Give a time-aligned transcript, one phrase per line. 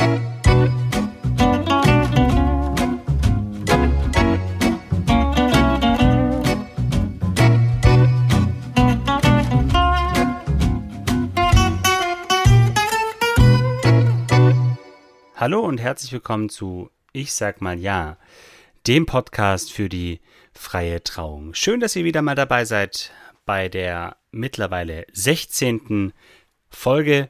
[0.00, 0.10] Hallo
[15.60, 18.16] und herzlich willkommen zu Ich sag mal ja,
[18.88, 20.20] dem Podcast für die
[20.52, 21.54] freie Trauung.
[21.54, 23.12] Schön, dass ihr wieder mal dabei seid
[23.46, 26.12] bei der mittlerweile 16.
[26.68, 27.28] Folge.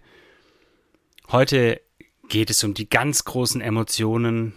[1.30, 1.83] Heute
[2.28, 4.54] geht es um die ganz großen Emotionen.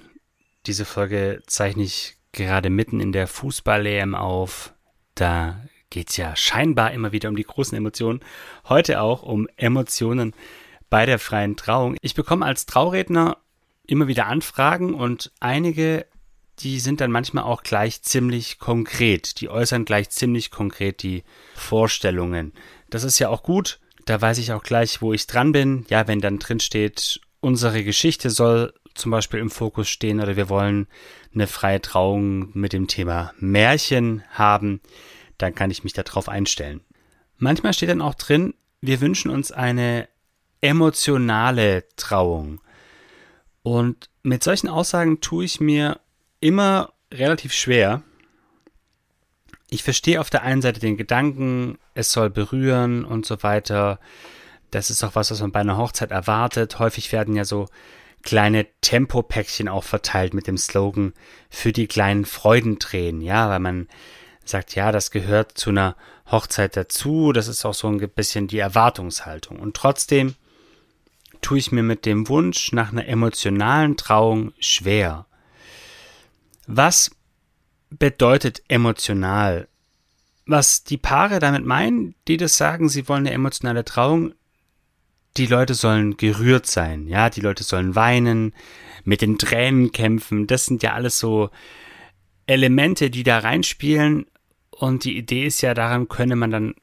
[0.66, 4.74] Diese Folge zeichne ich gerade mitten in der Fußball-EM auf.
[5.16, 8.22] Da geht es ja scheinbar immer wieder um die großen Emotionen.
[8.68, 10.34] Heute auch um Emotionen
[10.89, 11.98] bei der freien Trauung.
[12.02, 13.38] Ich bekomme als Trauredner
[13.86, 16.06] immer wieder Anfragen und einige,
[16.60, 19.39] die sind dann manchmal auch gleich ziemlich konkret.
[19.39, 21.24] Die äußern gleich ziemlich konkret die
[21.56, 22.54] Vorstellungen.
[22.89, 23.80] Das ist ja auch gut.
[24.06, 25.86] Da weiß ich auch gleich, wo ich dran bin.
[25.89, 30.50] Ja, wenn dann drin steht, unsere Geschichte soll zum Beispiel im Fokus stehen oder wir
[30.50, 30.87] wollen
[31.33, 34.81] eine freie Trauung mit dem Thema Märchen haben,
[35.38, 36.81] dann kann ich mich darauf einstellen.
[37.38, 40.07] Manchmal steht dann auch drin, wir wünschen uns eine
[40.61, 42.61] emotionale Trauung.
[43.61, 45.99] Und mit solchen Aussagen tue ich mir
[46.39, 48.01] immer relativ schwer.
[49.69, 53.99] Ich verstehe auf der einen Seite den Gedanken, es soll berühren und so weiter.
[54.71, 56.79] Das ist auch was, was man bei einer Hochzeit erwartet.
[56.79, 57.67] Häufig werden ja so
[58.23, 61.13] kleine Tempopäckchen auch verteilt mit dem Slogan
[61.49, 63.88] für die kleinen Freudentränen, ja, weil man
[64.43, 65.95] sagt, ja, das gehört zu einer
[66.29, 69.59] Hochzeit dazu, das ist auch so ein bisschen die Erwartungshaltung.
[69.59, 70.35] Und trotzdem
[71.41, 75.25] tue ich mir mit dem Wunsch nach einer emotionalen Trauung schwer.
[76.65, 77.11] Was
[77.89, 79.67] bedeutet emotional?
[80.45, 84.33] Was die Paare damit meinen, die das sagen, sie wollen eine emotionale Trauung,
[85.36, 88.53] die Leute sollen gerührt sein, ja, die Leute sollen weinen,
[89.03, 91.50] mit den Tränen kämpfen, das sind ja alles so
[92.45, 94.25] Elemente, die da reinspielen
[94.72, 96.75] und die Idee ist ja, daran könne man dann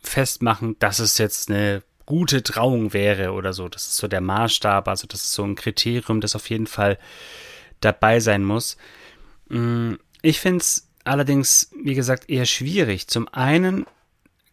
[0.00, 3.68] festmachen, dass es jetzt eine gute Trauung wäre oder so.
[3.68, 6.98] Das ist so der Maßstab, also das ist so ein Kriterium, das auf jeden Fall
[7.80, 8.76] dabei sein muss.
[9.48, 13.08] Mm, ich finde es allerdings, wie gesagt, eher schwierig.
[13.08, 13.86] Zum einen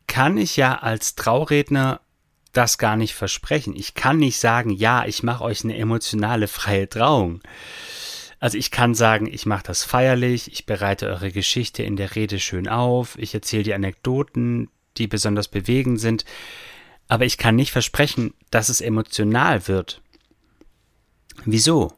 [0.07, 2.01] kann ich ja als Trauredner
[2.53, 3.75] das gar nicht versprechen.
[3.75, 7.41] Ich kann nicht sagen, ja, ich mache euch eine emotionale freie Trauung.
[8.39, 12.40] Also ich kann sagen, ich mache das feierlich, ich bereite eure Geschichte in der Rede
[12.40, 16.25] schön auf, ich erzähle die Anekdoten, die besonders bewegend sind
[17.11, 20.01] aber ich kann nicht versprechen, dass es emotional wird.
[21.44, 21.91] Wieso?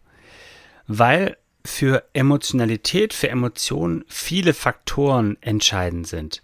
[0.88, 6.42] Weil für Emotionalität, für Emotionen viele Faktoren entscheidend sind.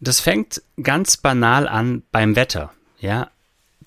[0.00, 3.30] Das fängt ganz banal an beim Wetter, ja.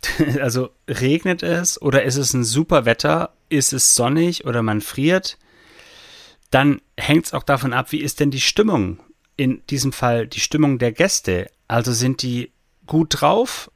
[0.41, 5.37] Also regnet es oder ist es ein super Wetter, ist es sonnig oder man friert,
[6.51, 8.99] dann hängt es auch davon ab, wie ist denn die Stimmung,
[9.37, 11.49] in diesem Fall die Stimmung der Gäste.
[11.67, 12.51] Also sind die
[12.85, 13.71] gut drauf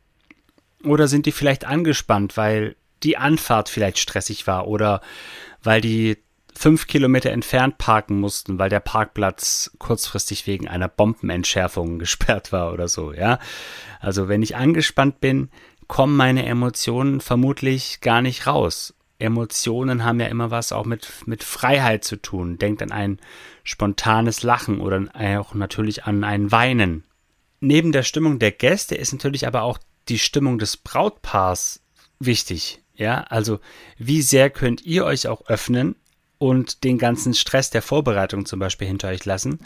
[0.83, 5.01] oder sind die vielleicht angespannt, weil die Anfahrt vielleicht stressig war oder
[5.63, 6.17] weil die
[6.57, 12.87] fünf Kilometer entfernt parken mussten, weil der Parkplatz kurzfristig wegen einer Bombenentschärfung gesperrt war oder
[12.87, 13.39] so, ja.
[13.99, 15.49] Also wenn ich angespannt bin,
[15.87, 18.93] kommen meine Emotionen vermutlich gar nicht raus.
[19.19, 22.59] Emotionen haben ja immer was auch mit, mit Freiheit zu tun.
[22.59, 23.19] Denkt an ein
[23.63, 25.03] spontanes Lachen oder
[25.39, 27.03] auch natürlich an ein Weinen
[27.59, 29.79] neben der Stimmung der Gäste ist natürlich aber auch
[30.09, 31.81] die Stimmung des Brautpaars
[32.19, 32.81] wichtig.
[32.95, 33.59] Ja, also
[33.97, 35.95] wie sehr könnt ihr euch auch öffnen
[36.37, 39.59] und den ganzen Stress der Vorbereitung zum Beispiel hinter euch lassen.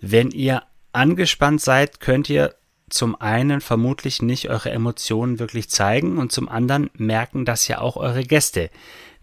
[0.00, 0.62] Wenn ihr
[0.92, 2.54] angespannt seid, könnt ihr
[2.90, 7.96] zum einen vermutlich nicht eure Emotionen wirklich zeigen und zum anderen merken das ja auch
[7.96, 8.70] eure Gäste,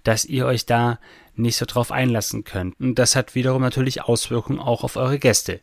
[0.04, 1.00] dass ihr euch da
[1.36, 2.80] nicht so drauf einlassen könnt.
[2.80, 5.62] Und das hat wiederum natürlich Auswirkungen auch auf eure Gäste.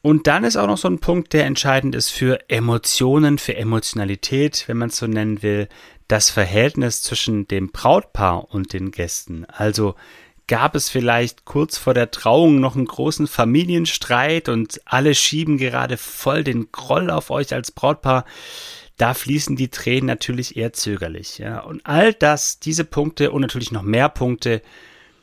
[0.00, 4.64] Und dann ist auch noch so ein Punkt, der entscheidend ist für Emotionen, für Emotionalität,
[4.68, 5.68] wenn man es so nennen will,
[6.06, 9.44] das Verhältnis zwischen dem Brautpaar und den Gästen.
[9.46, 9.96] Also
[10.46, 15.96] gab es vielleicht kurz vor der Trauung noch einen großen Familienstreit und alle schieben gerade
[15.96, 18.24] voll den Groll auf euch als Brautpaar.
[18.96, 21.38] Da fließen die Tränen natürlich eher zögerlich.
[21.38, 21.60] Ja.
[21.60, 24.62] Und all das, diese Punkte und natürlich noch mehr Punkte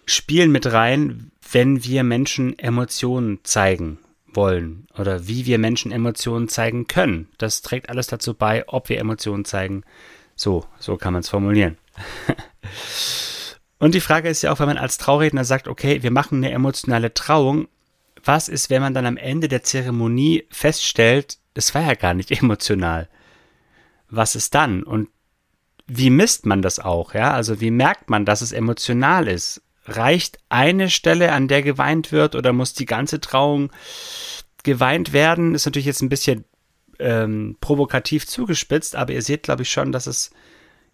[0.05, 3.99] spielen mit rein, wenn wir Menschen Emotionen zeigen
[4.35, 7.29] wollen oder wie wir Menschen Emotionen zeigen können.
[7.37, 9.83] Das trägt alles dazu bei, ob wir Emotionen zeigen.
[10.35, 11.77] So, so kann man es formulieren.
[13.79, 16.51] Und die Frage ist ja auch, wenn man als Trauredner sagt, okay, wir machen eine
[16.51, 17.67] emotionale Trauung,
[18.23, 22.31] was ist, wenn man dann am Ende der Zeremonie feststellt, es war ja gar nicht
[22.41, 23.09] emotional?
[24.09, 24.83] Was ist dann?
[24.83, 25.09] Und
[25.87, 27.13] wie misst man das auch?
[27.13, 29.61] Ja, also wie merkt man, dass es emotional ist?
[29.85, 33.71] Reicht eine Stelle, an der geweint wird, oder muss die ganze Trauung
[34.63, 35.55] geweint werden?
[35.55, 36.45] Ist natürlich jetzt ein bisschen
[36.99, 40.31] ähm, provokativ zugespitzt, aber ihr seht, glaube ich, schon, dass es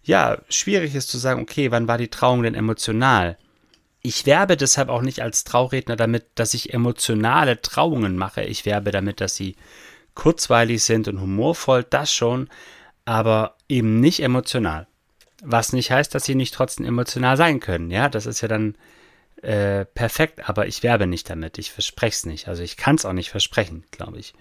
[0.02, 3.38] ja schwierig ist zu sagen, okay, wann war die Trauung denn emotional?
[4.02, 8.42] Ich werbe deshalb auch nicht als Trauredner damit, dass ich emotionale Trauungen mache.
[8.42, 9.54] Ich werbe damit, dass sie
[10.14, 12.48] kurzweilig sind und humorvoll, das schon,
[13.04, 14.88] aber eben nicht emotional.
[15.44, 17.90] Was nicht heißt, dass sie nicht trotzdem emotional sein können.
[17.90, 18.76] Ja, das ist ja dann
[19.42, 21.58] äh, perfekt, aber ich werbe nicht damit.
[21.58, 22.48] Ich verspreche es nicht.
[22.48, 24.34] Also ich kann es auch nicht versprechen, glaube ich.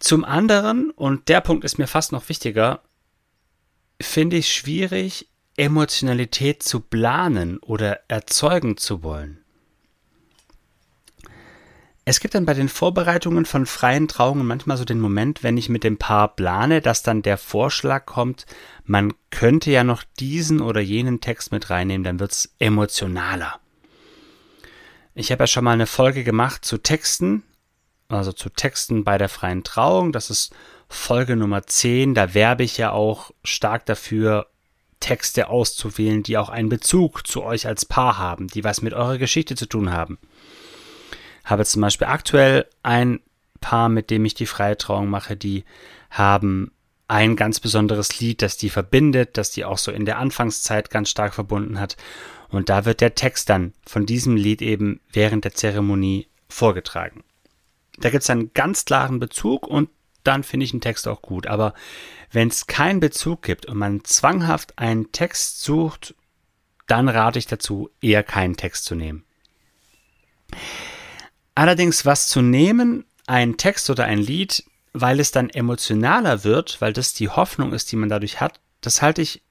[0.00, 2.80] Zum anderen, und der Punkt ist mir fast noch wichtiger,
[4.00, 9.44] finde ich schwierig, Emotionalität zu planen oder erzeugen zu wollen.
[12.04, 15.68] Es gibt dann bei den Vorbereitungen von freien Trauungen manchmal so den Moment, wenn ich
[15.68, 18.46] mit dem Paar plane, dass dann der Vorschlag kommt,
[18.84, 23.60] man könnte ja noch diesen oder jenen Text mit reinnehmen, dann wird es emotionaler.
[25.14, 27.42] Ich habe ja schon mal eine Folge gemacht zu Texten,
[28.08, 30.12] also zu Texten bei der freien Trauung.
[30.12, 30.54] Das ist
[30.88, 32.14] Folge Nummer 10.
[32.14, 34.46] Da werbe ich ja auch stark dafür,
[35.00, 39.18] Texte auszuwählen, die auch einen Bezug zu euch als Paar haben, die was mit eurer
[39.18, 40.18] Geschichte zu tun haben
[41.50, 43.20] habe zum Beispiel aktuell ein
[43.60, 45.64] Paar, mit dem ich die freie Trauung mache, die
[46.10, 46.72] haben
[47.08, 51.10] ein ganz besonderes Lied, das die verbindet, das die auch so in der Anfangszeit ganz
[51.10, 51.96] stark verbunden hat.
[52.48, 57.24] Und da wird der Text dann von diesem Lied eben während der Zeremonie vorgetragen.
[57.98, 59.90] Da gibt es einen ganz klaren Bezug und
[60.24, 61.46] dann finde ich einen Text auch gut.
[61.46, 61.74] Aber
[62.30, 66.14] wenn es keinen Bezug gibt und man zwanghaft einen Text sucht,
[66.86, 69.24] dann rate ich dazu, eher keinen Text zu nehmen.
[71.54, 76.92] Allerdings was zu nehmen, ein Text oder ein Lied, weil es dann emotionaler wird, weil
[76.92, 79.42] das die Hoffnung ist, die man dadurch hat, das halte ich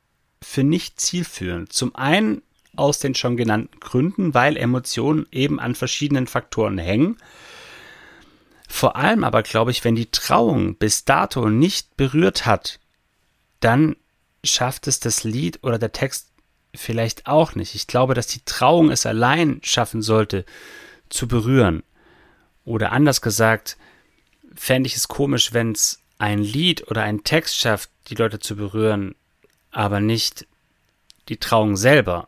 [0.41, 1.71] für nicht zielführend.
[1.71, 2.41] Zum einen
[2.75, 7.17] aus den schon genannten Gründen, weil Emotionen eben an verschiedenen Faktoren hängen.
[8.67, 12.79] Vor allem aber glaube ich, wenn die Trauung bis dato nicht berührt hat,
[13.59, 13.95] dann
[14.43, 16.29] schafft es das Lied oder der Text
[16.73, 17.75] vielleicht auch nicht.
[17.75, 20.45] Ich glaube, dass die Trauung es allein schaffen sollte
[21.09, 21.83] zu berühren.
[22.69, 23.77] Oder anders gesagt,
[24.53, 28.55] fände ich es komisch, wenn es ein Lied oder ein Text schafft, die Leute zu
[28.55, 29.15] berühren,
[29.71, 30.45] aber nicht
[31.29, 32.27] die Trauung selber.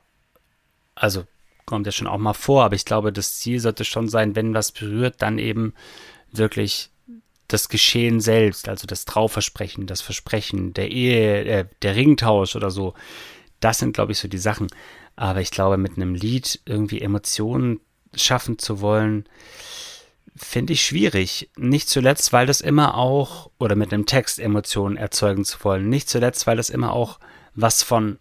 [0.95, 1.27] Also
[1.67, 4.55] kommt ja schon auch mal vor, aber ich glaube, das Ziel sollte schon sein, wenn
[4.55, 5.75] was berührt, dann eben
[6.31, 6.89] wirklich
[7.47, 12.95] das Geschehen selbst, also das Trauversprechen, das Versprechen der Ehe, äh, der Ringtausch oder so.
[13.59, 14.69] Das sind, glaube ich, so die Sachen.
[15.15, 17.79] Aber ich glaube, mit einem Lied irgendwie Emotionen
[18.15, 19.25] schaffen zu wollen,
[20.35, 21.49] finde ich schwierig.
[21.57, 25.89] Nicht zuletzt, weil das immer auch, oder mit einem Text Emotionen erzeugen zu wollen.
[25.89, 27.19] Nicht zuletzt, weil das immer auch
[27.53, 28.17] was von,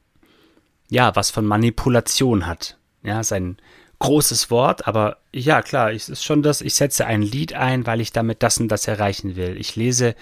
[0.88, 2.78] ja, was von Manipulation hat.
[3.02, 3.56] Ja, ist ein
[4.00, 8.00] großes Wort, aber ja, klar, es ist schon das, ich setze ein Lied ein, weil
[8.00, 9.56] ich damit das und das erreichen will.
[9.58, 10.14] Ich lese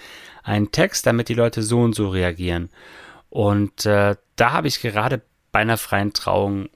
[0.42, 2.70] einen Text, damit die Leute so und so reagieren.
[3.30, 6.68] Und äh, da habe ich gerade bei einer freien Trauung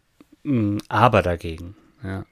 [0.45, 1.77] ein Aber dagegen.
[2.03, 2.25] Ja.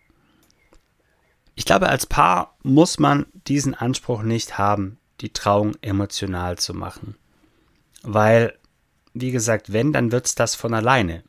[1.60, 7.16] Ich glaube, als Paar muss man diesen Anspruch nicht haben, die Trauung emotional zu machen.
[8.02, 8.58] Weil,
[9.12, 11.22] wie gesagt, wenn, dann wird's das von alleine.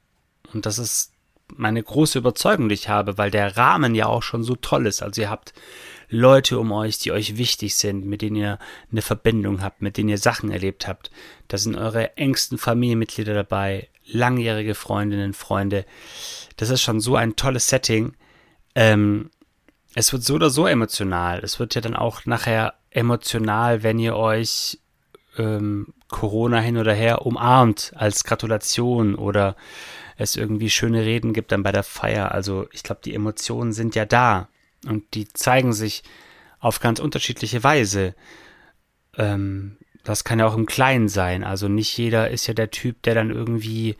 [0.53, 1.11] Und das ist
[1.53, 5.03] meine große Überzeugung, die ich habe, weil der Rahmen ja auch schon so toll ist.
[5.03, 5.53] Also ihr habt
[6.07, 8.57] Leute um euch, die euch wichtig sind, mit denen ihr
[8.89, 11.11] eine Verbindung habt, mit denen ihr Sachen erlebt habt.
[11.49, 15.85] Da sind eure engsten Familienmitglieder dabei, langjährige Freundinnen, Freunde.
[16.55, 18.13] Das ist schon so ein tolles Setting.
[18.75, 19.29] Ähm,
[19.95, 21.39] es wird so oder so emotional.
[21.39, 24.79] Es wird ja dann auch nachher emotional, wenn ihr euch
[25.37, 29.55] ähm, Corona hin oder her umarmt als Gratulation oder
[30.17, 32.31] es irgendwie schöne Reden gibt dann bei der Feier.
[32.31, 34.49] Also ich glaube, die Emotionen sind ja da
[34.85, 36.03] und die zeigen sich
[36.59, 38.13] auf ganz unterschiedliche Weise.
[39.17, 41.43] Ähm, das kann ja auch im Kleinen sein.
[41.43, 43.97] Also nicht jeder ist ja der Typ, der dann irgendwie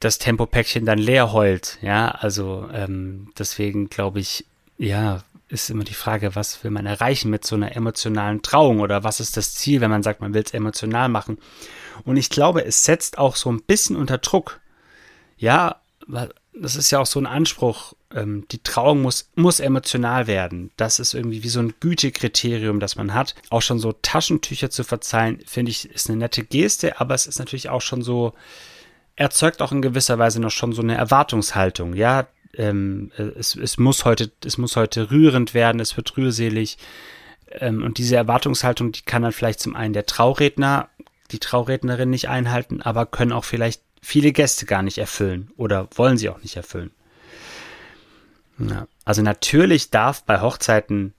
[0.00, 1.78] das Tempopäckchen dann leer heult.
[1.82, 4.46] Ja, also ähm, deswegen glaube ich,
[4.78, 9.04] ja, ist immer die Frage, was will man erreichen mit so einer emotionalen Trauung oder
[9.04, 11.38] was ist das Ziel, wenn man sagt, man will es emotional machen.
[12.04, 14.60] Und ich glaube, es setzt auch so ein bisschen unter Druck.
[15.36, 15.80] Ja,
[16.54, 17.94] das ist ja auch so ein Anspruch.
[18.12, 20.70] Ähm, die Trauung muss, muss emotional werden.
[20.76, 23.34] Das ist irgendwie wie so ein Gütekriterium, das man hat.
[23.50, 27.38] Auch schon so Taschentücher zu verzeihen, finde ich, ist eine nette Geste, aber es ist
[27.38, 28.32] natürlich auch schon so,
[29.16, 31.94] erzeugt auch in gewisser Weise noch schon so eine Erwartungshaltung.
[31.94, 32.26] Ja,
[32.58, 36.78] ähm, es, es, muss heute, es muss heute rührend werden, es wird rührselig.
[37.50, 40.88] Ähm, und diese Erwartungshaltung, die kann dann vielleicht zum einen der Trauredner
[41.30, 46.18] die Traurednerin nicht einhalten, aber können auch vielleicht viele Gäste gar nicht erfüllen oder wollen
[46.18, 46.90] sie auch nicht erfüllen.
[48.58, 51.14] Ja, also natürlich darf bei Hochzeiten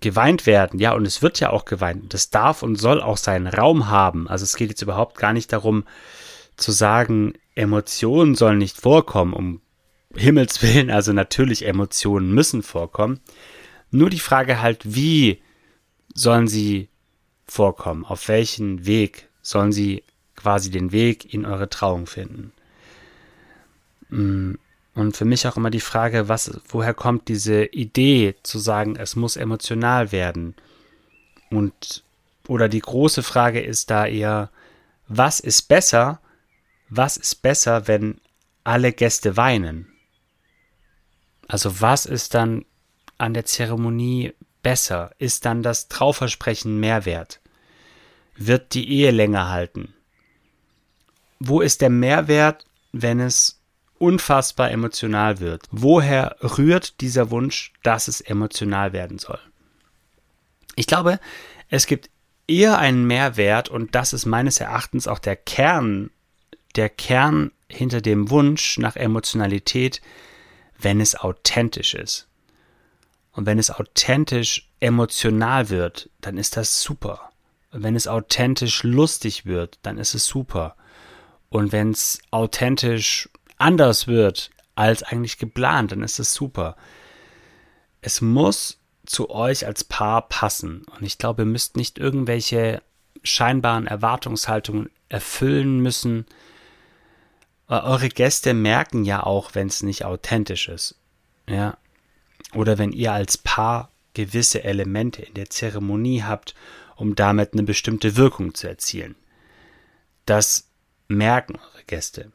[0.00, 2.12] geweint werden, ja, und es wird ja auch geweint.
[2.12, 4.28] Das darf und soll auch seinen Raum haben.
[4.28, 5.84] Also es geht jetzt überhaupt gar nicht darum
[6.56, 9.60] zu sagen, Emotionen sollen nicht vorkommen, um
[10.16, 13.20] Himmels Willen, also natürlich Emotionen müssen vorkommen.
[13.90, 15.40] Nur die Frage halt, wie
[16.14, 16.88] sollen sie
[17.46, 18.04] vorkommen?
[18.04, 20.02] Auf welchen Weg sollen sie
[20.34, 22.52] quasi den Weg in eure Trauung finden?
[24.08, 24.54] Mm,
[24.94, 29.14] und für mich auch immer die Frage, was, woher kommt diese Idee zu sagen, es
[29.14, 30.54] muss emotional werden?
[31.50, 32.02] Und,
[32.48, 34.50] oder die große Frage ist da eher,
[35.06, 36.20] was ist besser?
[36.88, 38.20] Was ist besser, wenn
[38.64, 39.86] alle Gäste weinen?
[41.48, 42.64] Also was ist dann
[43.18, 45.12] an der Zeremonie besser?
[45.18, 47.40] Ist dann das Trauversprechen mehr wert?
[48.36, 49.94] Wird die Ehe länger halten?
[51.38, 53.60] Wo ist der Mehrwert, wenn es
[53.98, 55.62] unfassbar emotional wird?
[55.70, 59.38] Woher rührt dieser Wunsch, dass es emotional werden soll?
[60.74, 61.20] Ich glaube,
[61.68, 62.10] es gibt
[62.46, 66.10] eher einen Mehrwert und das ist meines Erachtens auch der Kern,
[66.76, 70.00] der Kern hinter dem Wunsch nach Emotionalität,
[70.78, 72.28] wenn es authentisch ist.
[73.32, 77.30] Und wenn es authentisch emotional wird, dann ist das super.
[77.70, 80.76] Und wenn es authentisch lustig wird, dann ist es super.
[81.48, 83.28] Und wenn es authentisch
[83.58, 86.76] anders wird als eigentlich geplant, dann ist es super.
[88.00, 90.84] Es muss zu euch als Paar passen.
[90.96, 92.82] Und ich glaube, ihr müsst nicht irgendwelche
[93.22, 96.26] scheinbaren Erwartungshaltungen erfüllen müssen,
[97.68, 100.96] eure Gäste merken ja auch, wenn es nicht authentisch ist.
[101.48, 101.76] Ja.
[102.54, 106.54] Oder wenn ihr als Paar gewisse Elemente in der Zeremonie habt,
[106.96, 109.14] um damit eine bestimmte Wirkung zu erzielen.
[110.24, 110.70] Das
[111.08, 112.32] merken eure Gäste.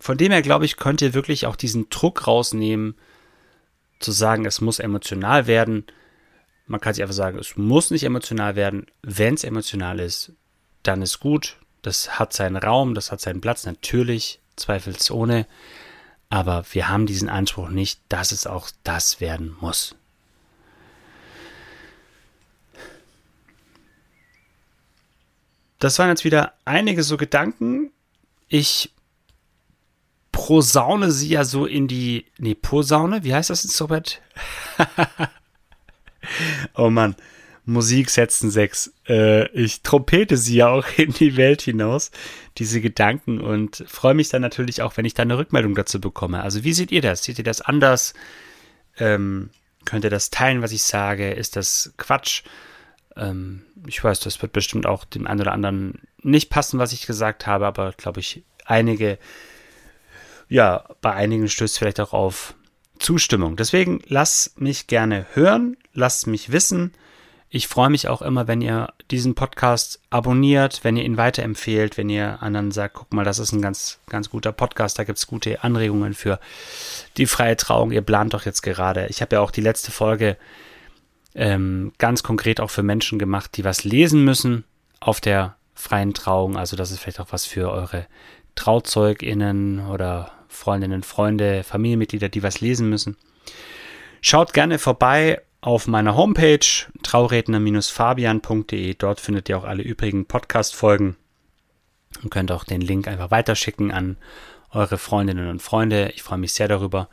[0.00, 2.96] Von dem her, glaube ich, könnt ihr wirklich auch diesen Druck rausnehmen,
[4.00, 5.84] zu sagen, es muss emotional werden.
[6.66, 8.86] Man kann sich einfach sagen, es muss nicht emotional werden.
[9.02, 10.32] Wenn es emotional ist,
[10.82, 11.58] dann ist gut.
[11.82, 13.66] Das hat seinen Raum, das hat seinen Platz.
[13.66, 15.46] Natürlich zweifelsohne.
[16.30, 19.94] Aber wir haben diesen Anspruch nicht, dass es auch das werden muss.
[25.78, 27.90] Das waren jetzt wieder einige so Gedanken.
[28.48, 28.90] Ich
[30.32, 32.26] prosaune sie ja so in die.
[32.38, 33.22] Nee, Posaune?
[33.22, 34.20] Wie heißt das Instrument?
[36.74, 37.14] oh Mann.
[37.64, 38.92] Musik setzen sechs.
[39.08, 42.10] Äh, ich trompete sie ja auch in die Welt hinaus,
[42.58, 46.42] diese Gedanken, und freue mich dann natürlich auch, wenn ich da eine Rückmeldung dazu bekomme.
[46.42, 47.24] Also, wie seht ihr das?
[47.24, 48.14] Seht ihr das anders?
[48.98, 49.50] Ähm,
[49.84, 51.32] könnt ihr das teilen, was ich sage?
[51.32, 52.42] Ist das Quatsch?
[53.16, 57.06] Ähm, ich weiß, das wird bestimmt auch dem einen oder anderen nicht passen, was ich
[57.06, 59.18] gesagt habe, aber glaube ich, einige,
[60.48, 62.54] ja, bei einigen stößt vielleicht auch auf
[62.98, 63.56] Zustimmung.
[63.56, 66.92] Deswegen lasst mich gerne hören, lasst mich wissen.
[67.50, 72.10] Ich freue mich auch immer, wenn ihr diesen Podcast abonniert, wenn ihr ihn weiterempfehlt, wenn
[72.10, 75.26] ihr anderen sagt, guck mal, das ist ein ganz, ganz guter Podcast, da gibt es
[75.28, 76.40] gute Anregungen für
[77.16, 77.92] die freie Trauung.
[77.92, 79.06] Ihr plant doch jetzt gerade.
[79.06, 80.36] Ich habe ja auch die letzte Folge
[81.34, 84.64] ähm, ganz konkret auch für Menschen gemacht, die was lesen müssen
[85.00, 86.56] auf der freien Trauung.
[86.56, 88.06] Also das ist vielleicht auch was für eure
[88.54, 93.16] TrauzeugInnen oder Freundinnen, Freunde, Familienmitglieder, die was lesen müssen.
[94.20, 96.58] Schaut gerne vorbei auf meiner Homepage
[97.02, 98.94] trauredner-fabian.de.
[98.94, 101.16] Dort findet ihr auch alle übrigen Podcast-Folgen
[102.22, 104.16] und könnt auch den Link einfach weiterschicken an
[104.70, 106.10] eure Freundinnen und Freunde.
[106.14, 107.08] Ich freue mich sehr darüber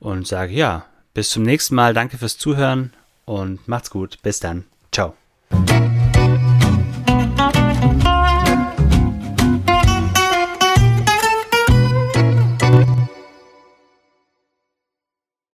[0.00, 1.92] und sage ja, bis zum nächsten Mal.
[1.92, 2.94] Danke fürs Zuhören
[3.26, 4.18] und macht's gut.
[4.22, 4.64] Bis dann.
[4.90, 5.14] Ciao.